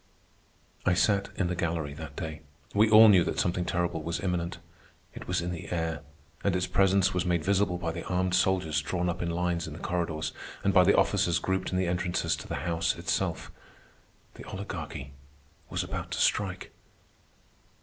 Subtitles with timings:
[0.83, 2.41] I sat in the gallery that day.
[2.73, 4.57] We all knew that something terrible was imminent.
[5.13, 6.01] It was in the air,
[6.43, 9.73] and its presence was made visible by the armed soldiers drawn up in lines in
[9.73, 10.33] the corridors,
[10.63, 13.51] and by the officers grouped in the entrances to the House itself.
[14.33, 15.11] The Oligarchy
[15.69, 16.71] was about to strike.